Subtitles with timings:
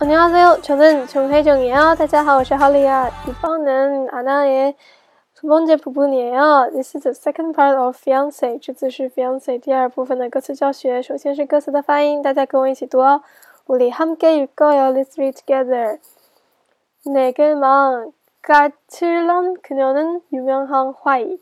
[0.00, 0.60] 안녕하세요.
[0.62, 1.94] 저는 정혜정이에요.
[1.96, 2.52] 大家好,我是
[3.28, 4.74] 이번은 아나의
[5.34, 6.70] 두 번째 부분이에요.
[6.72, 8.58] This is the second part of fiance.
[8.60, 11.00] 这次是 fiance 第二部分的歌词教学。
[11.00, 13.22] 首先是歌词的发音，大家跟我一起读哦。
[13.66, 14.92] 우리 함께 읽어요.
[14.92, 16.00] Let's read together.
[17.04, 18.12] 내게만
[18.42, 21.38] 까칠한 그녀는 유명한 화이.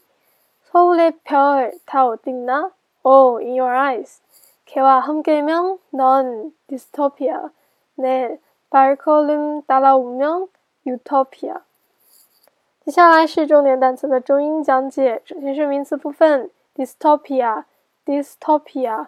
[0.64, 2.70] 서울의 별 다 어딨나?
[3.02, 4.20] Oh, in your eyes.
[4.66, 7.50] 걔와 함께면 넌 디스토피아.
[7.96, 8.38] 내
[8.70, 10.48] 발걸음 따라오면
[10.86, 11.60] 유토피아.
[12.84, 15.22] 接下来是重点单词的中英讲解。
[15.24, 19.06] 首先是名词部分 dystopia，dystopia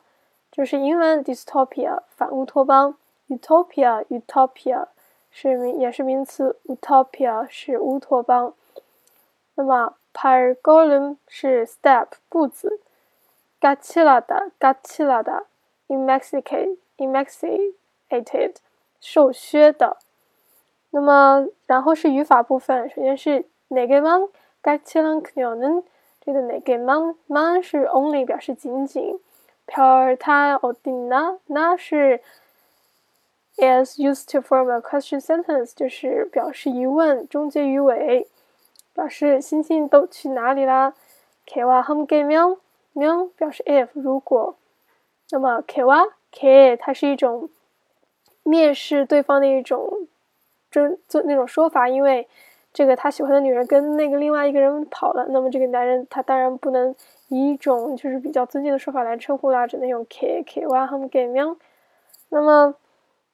[0.52, 2.94] 就是英文 dystopia 反乌托邦，
[3.28, 4.86] utopia，utopia
[5.30, 8.54] 是名也是名词，utopia 是乌托邦。
[9.56, 12.80] 那么 pargolum 是 step 步子
[15.89, 18.55] ，gachilada，gachilada，emaciated，emaciated
[19.01, 19.97] 瘦削的。
[20.91, 24.29] 那么然后是语法部分，首先是哪个 man
[24.63, 25.83] gachilan kyonen，
[26.21, 29.19] 这个哪个 man man 是 only 表示仅仅
[29.67, 32.21] ，per ta odina 那是。
[33.61, 38.25] is used to form a question sentence，就是表示疑问，终结于尾，
[38.93, 40.93] 表示星星都去哪里啦
[41.45, 42.57] ？K 哇 home g a m
[42.93, 44.55] 喵表示 if 如果，
[45.30, 47.48] 那么 K 哇 K 它是一种
[48.44, 50.08] 蔑视对方的一种
[50.70, 52.28] 就就那种说法，因为
[52.72, 56.94] 这个他喜欢的女人跟那个另外一个人跑了，那么这个男人他当然不能
[57.28, 61.56] 以一种就是比较尊敬的说法来称呼啦，只能用 K K 哇 home g a m
[62.28, 62.74] 那么。